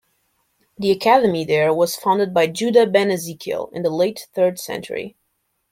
The 0.79 0.89
academy 0.89 1.45
there 1.45 1.71
was 1.71 1.95
founded 1.95 2.33
by 2.33 2.47
Judah 2.47 2.87
ben 2.87 3.11
Ezekiel 3.11 3.69
in 3.71 3.83
the 3.83 3.91
late 3.91 4.25
third 4.33 4.57
century. 4.57 5.15